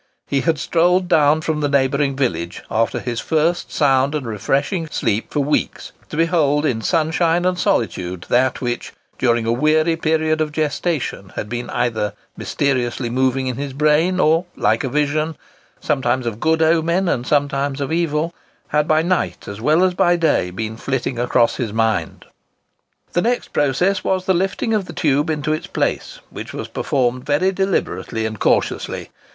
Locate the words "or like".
14.19-14.83